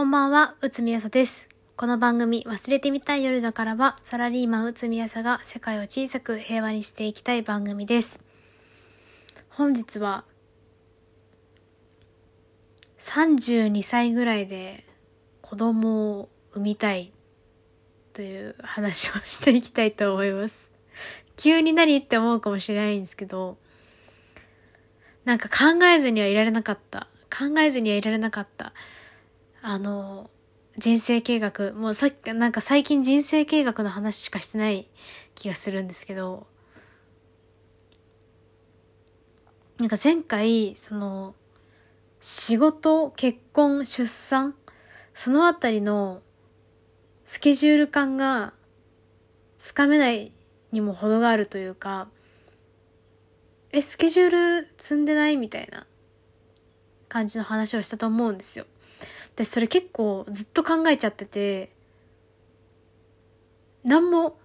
[0.00, 1.46] こんばんは、うつみやさです。
[1.76, 8.18] この番組、忘れてみたい夜だからは、サラリーマンうつみやさが世界を小さく平和にしていきたい番組です。
[9.50, 10.24] 本日は、
[12.96, 14.86] 32歳ぐらいで
[15.42, 17.12] 子供を産みたい
[18.14, 20.72] という話をしていきたいと思います。
[21.36, 23.58] 急に何って思うかもしれないんですけど、
[25.26, 27.06] なんか考えずにはいられなかった。
[27.30, 28.72] 考えずにはいられなかった。
[29.62, 30.30] あの、
[30.78, 34.88] 人生計画、もうさっき、なんか最近人生計画の話しかしてない
[35.34, 36.46] 気がするんですけど、
[39.78, 41.34] なんか前回、その、
[42.20, 44.54] 仕事、結婚、出産、
[45.14, 46.22] そのあたりの
[47.24, 48.52] スケジュール感が
[49.58, 50.32] つかめない
[50.72, 52.08] にも程があるというか、
[53.72, 55.86] え、スケジュール積んでないみたいな
[57.08, 58.66] 感じの話をしたと思うんですよ。
[59.40, 61.72] 私それ結構ずっと考えちゃってて、
[63.84, 64.36] 何も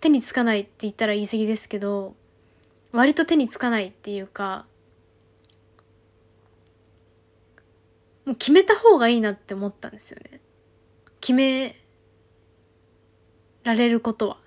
[0.00, 2.14] 手につかないって言ったら言い過ぎですけど、
[2.92, 4.64] 割と手につかないっていうか、
[8.24, 10.40] もう決めた方がいいなって思ったんですよね。
[11.20, 11.76] 決め
[13.62, 14.38] られることは。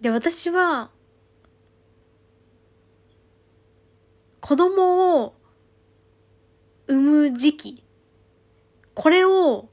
[0.00, 0.92] で、私は、
[4.40, 5.39] 子供を
[6.90, 7.84] 産む時期、
[8.94, 9.68] これを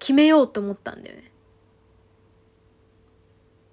[0.00, 1.30] 決めようと思ったんだよね。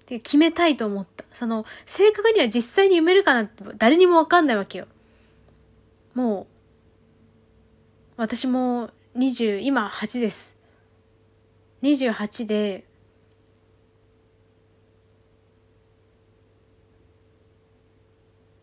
[0.06, 1.24] で決めたいと思った。
[1.32, 4.86] その、正確には実際に産めるかなって誰にもわかんないわけよ。
[6.14, 6.46] もう、
[8.16, 10.56] 私も20、今8です。
[11.82, 12.84] 28で、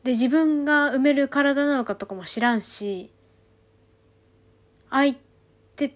[0.09, 3.11] で、自分が産める体なのかとかも知らんし、
[4.89, 5.13] 相
[5.75, 5.95] 手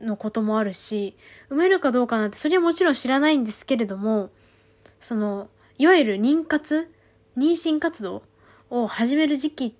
[0.00, 1.16] のこともあるし、
[1.48, 4.30] 産めるかどうかなんて、それはもちろん知らないんですけれども、
[4.98, 6.92] その、いわゆる妊活
[7.38, 8.24] 妊娠活動
[8.68, 9.76] を始める時期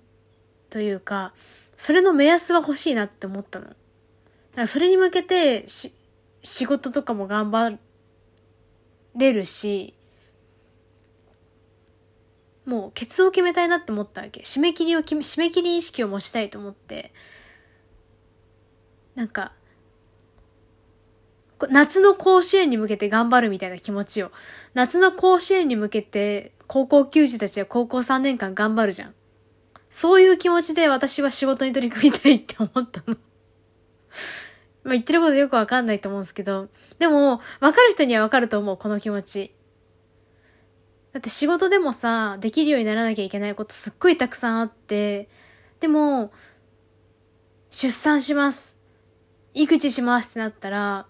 [0.69, 1.33] というか、
[1.75, 3.65] それの目安は欲しいなって思ったの。
[3.65, 3.75] だか
[4.61, 7.77] らそれに向けて、仕事とかも頑張
[9.17, 9.93] れるし、
[12.65, 14.41] もうケツを決めたいなって思ったわけ。
[14.41, 17.13] 締め切りを決め、締め切り意識を持ちたいと思って、
[19.15, 19.53] なんか、
[21.69, 24.31] 夏の甲子園に向けて頑張るみたいな気持ちを。
[24.73, 29.13] 夏の甲子園に向けて高校球児たちは高校3年間頑張るじゃん。
[29.89, 33.15] そういう気持ちで私は仕事に取り組みたいって思ったの。
[34.83, 36.67] まあ言ってることよくわかんないと思うんですけど、
[36.99, 39.53] でも、わかる人にはわかると思う、この気持ち。
[41.13, 45.29] だって仕事でもさ、できるようにならなきゃいけないことすっごいたくさんあって、
[45.79, 46.31] でも、
[47.69, 48.79] 出産します。
[49.53, 51.05] 育児しますってなったら、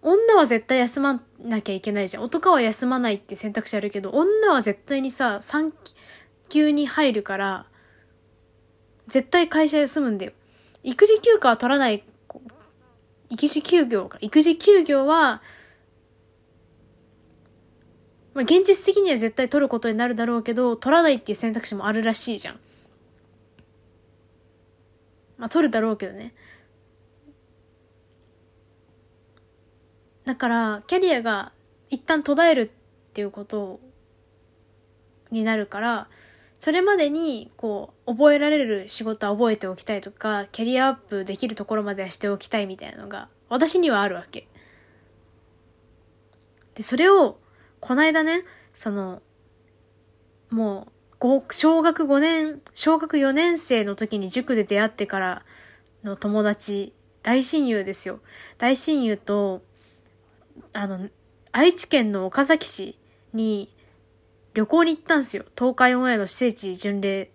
[0.00, 2.22] 女は絶対休まなきゃいけないじゃん。
[2.22, 5.74] 男は休まないって選択肢あるけど、女は絶対にさ、産
[6.48, 7.66] 休に入るから、
[9.08, 10.32] 絶対会社休むんだよ。
[10.82, 12.04] 育児休暇は取らない、
[13.28, 14.16] 育児休業か。
[14.22, 15.42] 育児休業は、
[18.36, 22.60] まあ、現実的には絶対取ることになるだろうけど、取らないっていう選択肢もあるらしいじゃん。
[25.38, 26.34] まあ、取るだろうけどね。
[30.26, 31.52] だから、キャリアが
[31.88, 33.80] 一旦途絶えるっていうこと
[35.30, 36.10] になるから、
[36.58, 44.46] それまでに、こう、覚えられる仕事は覚えておきたいとか、キャリアアップできるところまではしておきたいみたいなのが、私にはあるわけ。
[46.74, 47.38] で、それを、
[47.80, 49.22] こないだね、その、
[50.50, 50.88] も
[51.20, 55.42] う、小学5年、小学4年生の時に塾で出会ってから
[56.04, 56.92] の友達、
[57.22, 58.20] 大親友ですよ。
[58.58, 59.62] 大親友と、
[60.72, 61.08] あの、
[61.52, 62.98] 愛知県の岡崎市
[63.32, 63.74] に
[64.54, 65.44] 旅行に行ったんですよ。
[65.56, 67.30] 東海オンエアの施設巡礼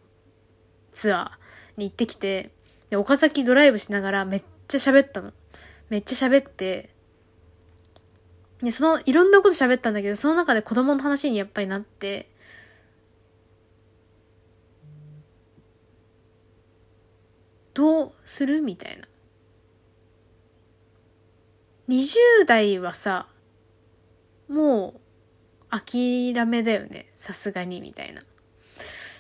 [0.94, 2.52] ツアーに行ってきて、
[2.90, 5.34] で、岡崎ドライブしながらめっちゃ喋ったの。
[5.90, 6.90] めっちゃ喋って、
[8.64, 12.30] で、その、いろんなこと喋ったんだけど、その中で子供の話にやっぱりなって、
[17.74, 19.08] どうするみたいな。
[21.90, 23.28] 20代はさ、
[24.48, 25.02] もう、
[25.70, 27.10] 諦めだよね。
[27.16, 28.22] さすがに、みたいな。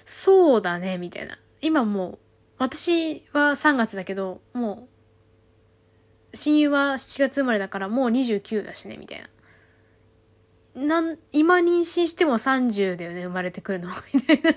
[0.05, 1.39] そうだね、みたいな。
[1.61, 2.19] 今もう、
[2.57, 5.00] 私は3月だけど、もう、
[6.33, 9.29] 親友は7月生まれだからもう29だしね、みたいな。
[10.73, 13.89] なん、今妊娠しても30だよね、生まれてくるの。
[14.13, 14.51] みたいな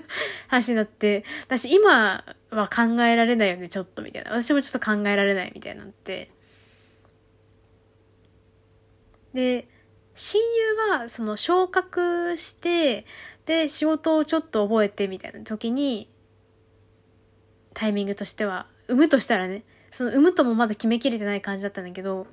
[0.47, 4.31] 話になって、私今は考えられないよね、ちょっと、みたいな。
[4.31, 6.31] 私もちょっと考えられない、みたいになって。
[9.33, 9.67] で、
[10.13, 13.05] 親友は、その、昇格して、
[13.45, 16.09] で、仕事をちょっと覚えて、みたいな時に、
[17.73, 22.27] タイミングとしては、産むとしたらね、その産むともまだ決めきれてない感じだったんだけど、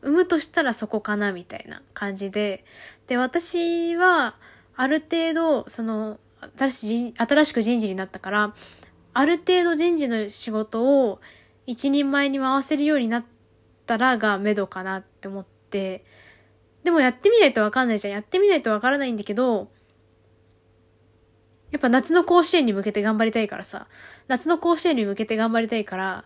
[0.00, 2.64] 産むとしたらそこかなみたいな感じで。
[3.08, 4.36] で、私は、
[4.74, 6.18] ある程度、その、
[6.56, 8.54] 新し新しく人事になったから、
[9.12, 11.20] ある程度人事の仕事を
[11.66, 13.24] 一人前に回せるようになっ
[13.84, 16.06] たらが目処かなって思って、
[16.84, 18.14] でもやってみないとわかんないじゃん。
[18.14, 19.68] やってみないとわからないんだけど、
[21.74, 23.88] やっぱ夏の甲子園に向けて頑張りたいからさ、
[24.28, 26.24] 夏の甲子園に向けて頑張りたいから、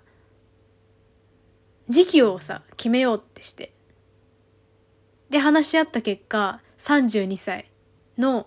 [1.88, 3.72] 時期をさ、決めようってして。
[5.30, 7.70] で、話し合った結果、32歳
[8.18, 8.46] の、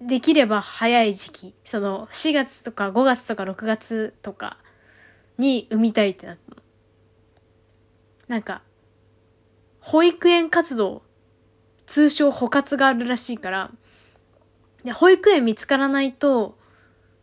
[0.00, 4.58] できれば早い時期、その4月とか5月とか6月とか
[5.38, 6.62] に産みたいってなったの。
[8.28, 8.62] なんか、
[9.80, 11.02] 保育園活動、
[11.90, 13.72] 通称補活があるらしいから、
[14.84, 16.56] で、保育園見つからないと、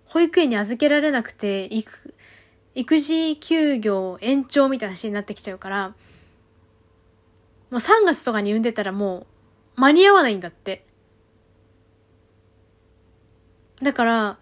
[0.03, 2.13] 保育園に預けられなくて、行く、
[2.75, 5.95] 育児休業延長みたいな話になってきちゃうから、も
[7.71, 9.25] う3月とかに産んでたらも
[9.77, 10.85] う間に合わないんだって。
[13.81, 14.37] だから、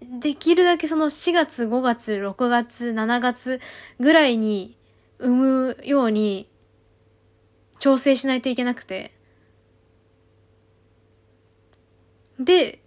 [0.00, 3.60] できるだけその4月、5月、6月、7月
[4.00, 4.78] ぐらいに
[5.18, 6.48] 産むように
[7.78, 9.12] 調整しないといけなくて。
[12.38, 12.82] で、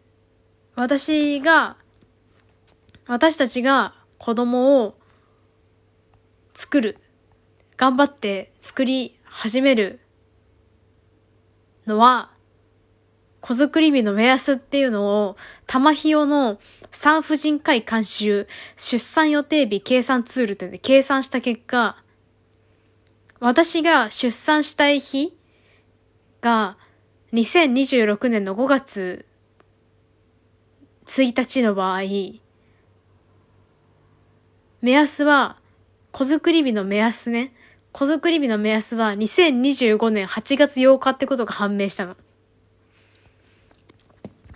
[0.75, 1.77] 私が
[3.09, 4.95] 私たちが子供を
[6.53, 6.99] 作る、
[7.75, 9.99] 頑張って作り始める
[11.87, 12.29] のは、
[13.41, 16.59] 子作り日の目安っていうのを、玉ひよの
[16.91, 18.47] 産婦人科医監修
[18.77, 21.97] 出産予定日計算ツールってで計算した結果、
[23.39, 25.33] 私が出産したい日
[26.41, 26.77] が
[27.33, 29.25] 2026年の5月
[31.05, 32.01] 1日の場合、
[34.81, 35.57] 目安は、
[36.11, 37.53] 子作り日の目安ね。
[37.91, 42.15] 子作り日の目安は2025年8月8日ってことが判明したの。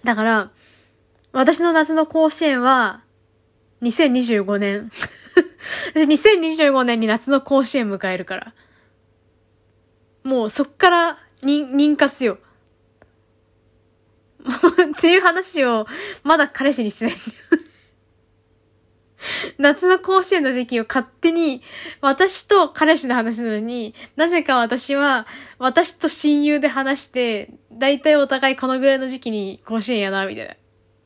[0.04, 0.52] だから、
[1.32, 3.04] 私の夏の甲子園は
[3.82, 4.92] 2025年。
[5.96, 8.54] 私2025年に夏の甲子園迎えるから。
[10.24, 12.38] もうそっからに妊活よ。
[14.44, 15.88] っていう話を
[16.24, 17.16] まだ彼氏にしてない
[19.58, 21.62] 夏の甲子園の時期を勝手に、
[22.02, 25.28] 私と彼氏の話なのに、なぜか私は、
[25.60, 30.56] 私と親友で話して、だいたいお互いこのぐらいの時期に甲子園やな、みたいな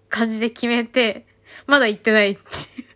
[0.10, 1.28] 感じで決めて、
[1.66, 2.88] まだ行ってないっていう。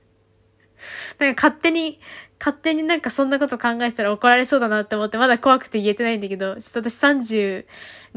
[1.19, 1.99] なんか勝手に、
[2.41, 7.65] 勝手になんかそんなこと考えたら怒られそうだなって思って、まだ怖くて言えてないんだけど、ちょっと私32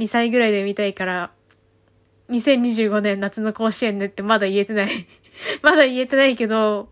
[0.06, 1.30] 歳ぐらいで見たいから、
[2.30, 5.06] 2025年夏の甲子園ねってまだ言えてない。
[5.60, 6.88] まだ言えてないけど、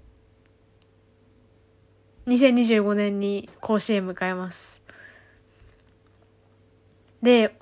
[2.26, 4.82] 2025年に甲子園迎えます。
[7.22, 7.56] で、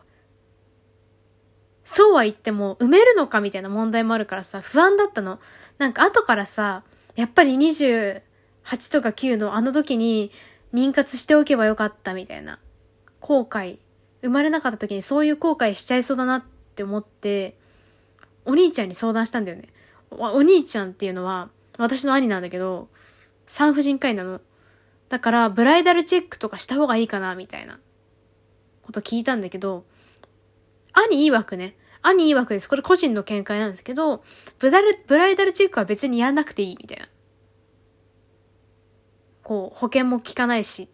[1.85, 5.38] そうは言っても埋めるのかみたいな問題もあるからさ、不安だったの。
[5.78, 6.83] なんか後からさ、
[7.14, 8.23] やっぱり20
[8.64, 10.31] 8とか9のあの時に
[10.73, 12.59] 妊活しておけばよかったみたいな。
[13.21, 13.79] 後悔。
[14.23, 17.57] 生まれなかった時にそういう後悔しちゃいそうだなって思って、
[18.45, 19.69] お兄ちゃんに相談したんだよね。
[20.11, 21.49] お兄ちゃんっていうのは
[21.79, 22.88] 私の兄なんだけど、
[23.47, 24.40] 産婦人科医なの。
[25.09, 27.81] だから、ブライダルチェックとかした方がいいかな、みたいな
[28.83, 29.85] こと聞いたんだけど、
[30.93, 32.69] 兄曰くね、兄曰くです。
[32.69, 34.23] これ個人の見解なんですけど、
[34.59, 37.09] ブラブライダルチェックは別にやんなくていい、みたいな。
[39.50, 40.88] こう、保険も効かないし、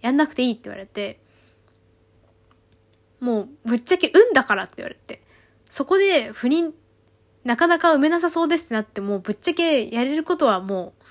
[0.00, 1.20] やんなくていいって言われて、
[3.20, 5.22] もう、ぶっちゃけ運だからって言われて、
[5.70, 6.72] そこで不妊、
[7.44, 11.04] なかなか産めなさそうですってなってもう、ぶっちゃけやれることはもう、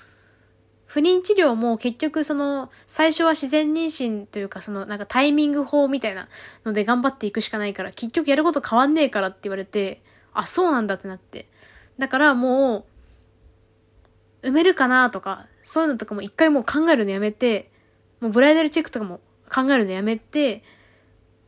[0.84, 6.28] 不妊治療も結局その、最初は自然妊娠というかその、なんかタイミング法みたいな
[6.66, 10.02] ので頑張っていくしかないから、結局やること変わんねえからって言われて、
[10.34, 11.48] あ、そうなんだってなって。
[11.96, 12.91] だからもう、
[14.42, 17.70] 埋めるかなとか、そういうのとかも一回もう考えるのやめて、
[18.20, 20.62] もうブライダルチェックとかも考えるのやめて、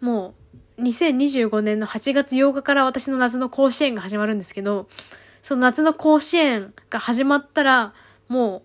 [0.01, 0.35] も
[0.79, 4.89] う、2025年の8月8日から私の夏の甲子園が始まるんですけど、
[5.43, 7.95] その夏の甲子園が始まったら、
[8.29, 8.63] もう、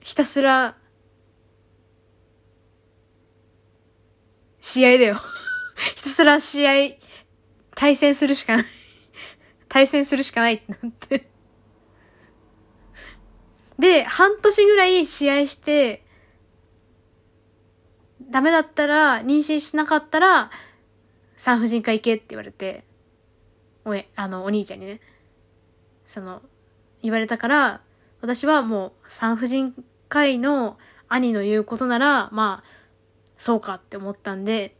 [0.00, 0.76] ひたすら、
[4.60, 5.20] 試合だよ。
[5.96, 6.96] ひたすら試合、
[7.74, 8.66] 対戦するしかない。
[9.74, 11.28] 対戦するしかないってなって。
[13.76, 16.04] で、半年ぐらい試合して、
[18.30, 20.52] ダメだったら、妊娠しなかったら、
[21.34, 22.84] 産婦人科行けって言われて、
[23.84, 25.00] おえ、あの、お兄ちゃんにね、
[26.04, 26.40] その、
[27.02, 27.80] 言われたから、
[28.20, 29.74] 私はもう産婦人
[30.08, 30.78] 科医の
[31.08, 32.68] 兄の言うことなら、まあ、
[33.38, 34.76] そうかって思ったんで、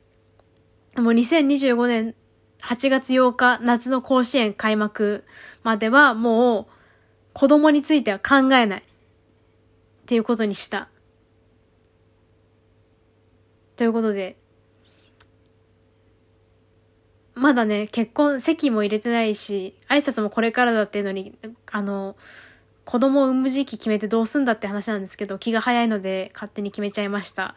[0.97, 2.15] もう2025年
[2.64, 5.25] 8月8日夏の甲子園開幕
[5.62, 6.66] まではもう
[7.35, 8.83] 子供については考えないっ
[10.06, 10.88] ていうことにした。
[13.76, 14.37] ということで、
[17.35, 21.37] まだね、結婚、籍も入れてないし、挨拶もこれからだっていうのに、
[21.73, 22.16] あの、
[22.85, 27.56] 子供を産む時期決めてどうすんだって話なんですけど、気が早いので勝手に決めちゃいました。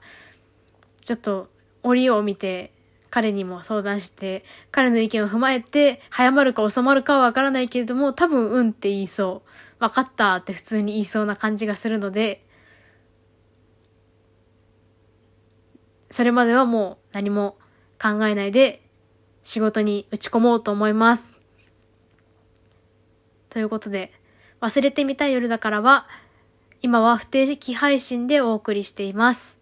[1.01, 1.49] ちょっと、
[1.83, 2.73] 折を見て、
[3.09, 9.83] 彼にも相談して、彼の意見を踏まえて、早まるか収まるかはわからないけれども、多分、うんって言いそう。
[9.83, 12.45] わかったって普通に言いそうな感じがするので、
[16.09, 17.57] それまではもう何も
[18.01, 18.81] 考えないで
[19.43, 21.35] 仕事に打ち込もうと思います。
[23.49, 24.11] ということで、
[24.61, 26.07] 忘れてみたい夜だからは、
[26.81, 29.59] 今は不定期配信でお送りしています。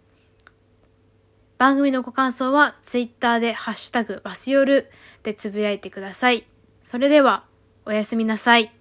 [1.57, 4.89] 番組のご感想は Twitter でハッシュタグバスよる
[5.23, 6.45] でつぶやいてください。
[6.83, 7.45] それでは、
[7.85, 8.71] おやすみなさい。